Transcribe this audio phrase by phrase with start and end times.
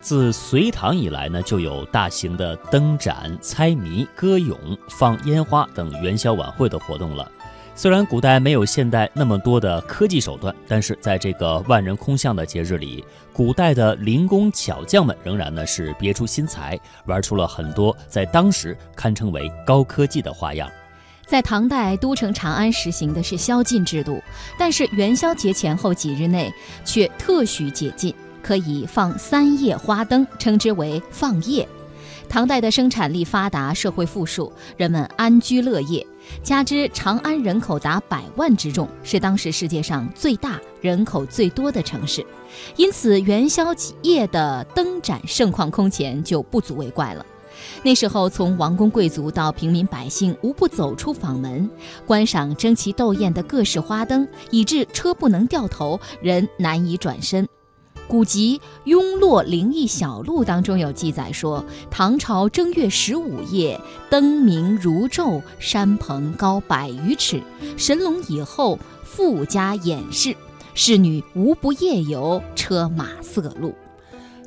[0.00, 7.30] 自隋唐以来呢，就有大型的灯展、猜谜、歌咏、放烟花等元宵晚会的活动了。
[7.74, 20.68] 虽然古代没有现代那么多的科技手段，但是在这个万人空巷的节日里，古代的灵工巧匠们仍然呢是别出心裁，玩出了很多在当时堪称为高科技的花样。
[21.26, 24.20] 在唐代，都城长安实行的是宵禁制度，
[24.58, 26.52] 但是元宵节前后几日内
[26.84, 28.14] 却特许解禁。
[28.42, 31.68] 可以放三叶花灯，称之为放夜。
[32.28, 36.06] 唐代的生产力发达，社会富庶，人们安居乐业。
[36.44, 42.24] 加之长安人口达百万之众，是当时世界上最大、人口最多的城市，
[42.76, 47.26] 因此元宵夜的灯展盛况空前就不足为怪了。
[47.82, 51.68] 那时候，从王公贵族到平民百姓，无不走出坊门，
[52.06, 57.46] 观赏争奇斗艳的各式花灯，以致车不能掉头，人难以转身。
[58.08, 67.40] 古籍《雍洛灵异小录》当中有记载说，唐朝正月十五夜，灯明如昼，山棚高百余尺，
[67.76, 70.36] 神龙以后富家掩饰，
[70.74, 73.72] 侍女无不夜游，车马色路。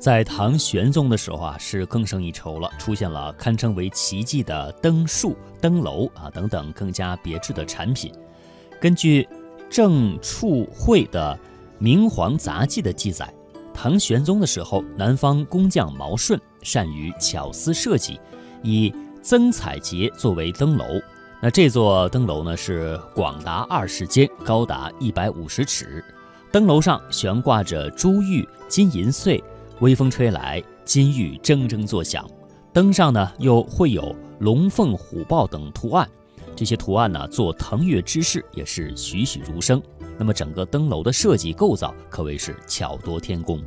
[0.00, 8.12] 在唐玄宗的时候啊，是更胜一筹了，出现了堪称为奇迹的灯树、灯楼啊等等更加别致的产品。
[8.80, 9.28] 根据
[9.70, 11.38] 郑处会的
[11.78, 13.32] 《明皇杂记》的记载。
[13.82, 18.20] 唐玄宗的时候，南方工匠毛顺善于巧思设计，
[18.62, 20.84] 以增彩节作为灯楼。
[21.40, 26.00] 那这座灯楼呢，是广达二十间，高达一百五十尺。
[26.52, 29.42] 灯楼上悬挂着珠玉金银穗，
[29.80, 32.24] 微风吹来，金玉铮铮作响。
[32.72, 36.08] 灯上呢，又会有龙凤虎豹等图案。
[36.54, 39.82] 这些图案呢，做腾跃之势也是栩栩如生。
[40.18, 43.62] 那么整个灯楼的设计构造可谓是巧夺天工。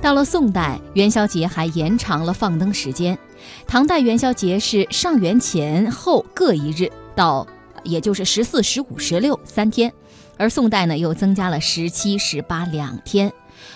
[0.00, 3.18] 到了宋代，元宵节还延长了放灯时间。
[3.66, 7.44] 唐代元宵节是上元前后各一日，到
[7.82, 9.92] 也就是十四、十五、十六三天，
[10.36, 13.32] 而宋代呢又增加了十七、十八两天。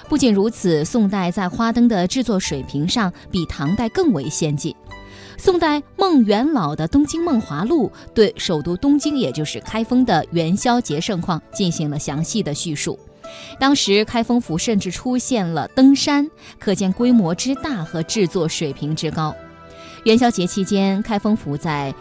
[0.08, 4.76] 不仅如此，宋代在花灯的制作水平上比唐代更为先进。
[5.42, 12.96] 宋代孟元老的《东京梦华录》对首都东京，也就是开封的元宵节盛况进行了详细的叙述。
[13.58, 19.34] 当时开封府甚至出现了灯山，可见规模之大和制作水平之高。
[20.04, 21.92] 元宵节期间，开封府在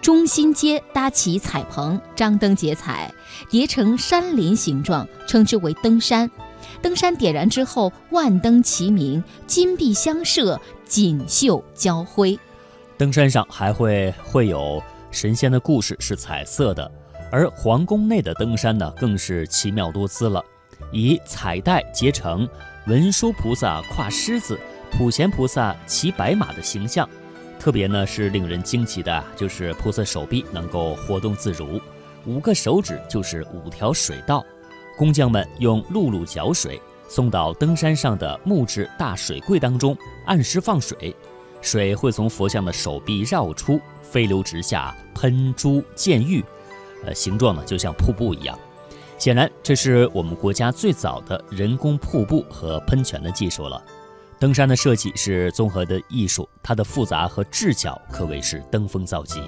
[0.00, 3.12] 中心街搭起彩棚，张灯结彩，
[3.50, 6.30] 叠成山林形状，称之为灯山。
[6.80, 12.38] 灯山点燃之后，万灯齐鸣，金碧相射，锦绣交辉。
[12.98, 16.90] 登山上还会会有神仙的故事，是彩色的，
[17.30, 20.42] 而皇宫内的登山呢，更是奇妙多姿了，
[20.90, 22.48] 以彩带结成
[22.86, 24.58] 文殊菩萨跨狮子、
[24.90, 27.06] 普贤菩萨骑白马的形象。
[27.58, 31.78] 特别呢是令人惊奇的，就是菩萨手臂能够活动自如，
[32.24, 34.44] 五个手指就是五条水道。
[34.96, 41.14] 工匠们用辘轳搅水，送到登山上的木质大水柜当中，按时放水。
[41.60, 46.44] 水会从佛像的手臂绕出，飞流直下，喷珠溅玉，
[47.04, 48.58] 呃，形状呢就像瀑布一样。
[49.18, 53.82] 显然，这是我们国家最早的人工瀑布和喷泉的技术了。
[54.38, 59.40] 登山的设计是综合的艺术，它的复杂和智巧可谓是登峰造极。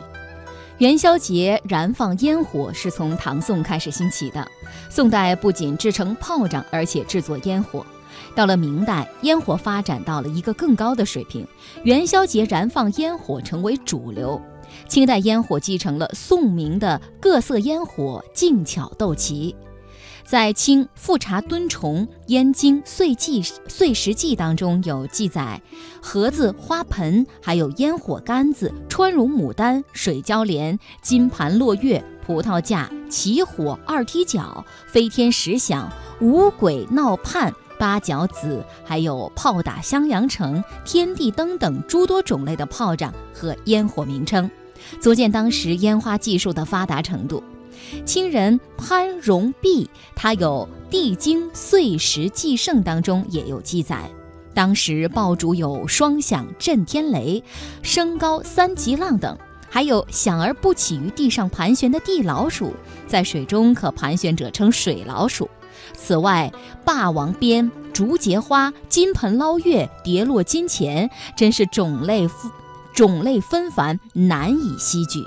[0.78, 4.46] 元宵节燃放烟火是从唐宋开始兴起的。
[4.88, 7.84] 宋代不仅制成炮仗，而且制作烟火。
[8.34, 11.46] 到了明代，烟火发展到了一个更高的水平，
[11.84, 14.40] 元宵节燃放烟火成为主流。
[14.86, 19.56] 清代烟火继承了宋明的各色烟火，精巧斗奇。
[20.26, 25.58] 在《清富察敦崇燕京岁记岁时记》当中有记载，
[26.02, 37.50] 盒子、花盆，还有烟火杆子、穿绒牡丹、水椒莲、金盘落月、葡萄架、起火、二踢脚、飞天石响、五鬼闹盼。
[37.78, 44.50] 八角子，还有炮打襄阳城、天地灯等诸多种类的炮仗和烟火名称，
[45.00, 47.42] 足见当时烟花技术的发达程度。
[48.04, 54.10] 清人潘荣弼，他有《帝京岁时记胜》当中也有记载，
[54.52, 57.42] 当时爆竹有双响震天雷、
[57.82, 59.38] 升高三级浪等，
[59.70, 62.74] 还有响而不起于地上盘旋的地老鼠，
[63.06, 65.48] 在水中可盘旋者称水老鼠。
[65.94, 66.52] 此外，
[66.84, 72.28] 霸王鞭、竹节花、金盆捞月、跌落金钱，真是种类
[72.94, 75.24] 种类纷繁，难以细举。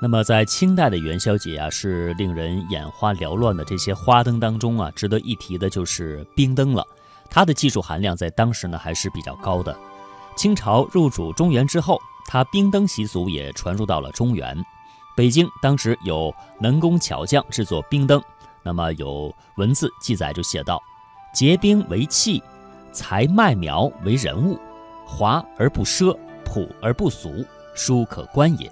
[0.00, 6.84] 那么，在清代的元宵节啊，是令人眼花缭乱的这些花灯当中啊，值得一提的就是冰灯了。
[7.30, 9.74] 它的技术含量在当时呢还是比较高的。
[10.36, 14.62] 清朝入主中原之后，它冰灯习俗也传入到了中原。
[15.16, 18.22] 北京当时有能工巧匠制作冰灯，
[18.66, 20.82] 那么有文字记载就写道
[21.32, 22.42] ：“结冰为器，
[22.92, 24.58] 裁麦苗为人物，
[25.06, 26.12] 华而不奢，
[26.44, 27.44] 朴而不俗，
[27.76, 28.68] 殊可观也。”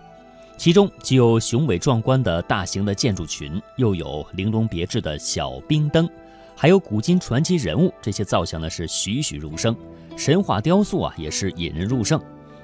[0.59, 6.11] 其中既有雄伟壮观的大型的建筑群，又有玲珑别致的小冰灯，
[6.57, 9.77] 还有古今传奇人物，这些造型呢是栩栩如生。
[10.17, 12.21] 神话雕塑啊也是引人入胜。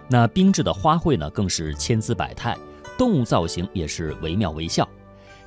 [0.09, 2.57] 那冰制的花卉呢更是千姿百态。
[2.99, 4.87] 动物造型也是惟妙惟肖，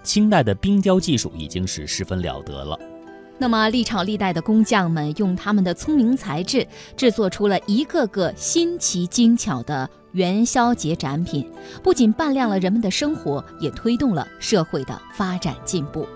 [0.03, 2.77] 清代的冰雕技术已经是十分了得了。
[3.39, 6.65] 那么历朝历代的工匠们用他们的聪明才智，
[6.95, 11.49] 制作出了一个个新奇精巧的元宵节展品，
[11.81, 16.07] 不仅扮亮了人们的生活，也推动了社会的发展进步。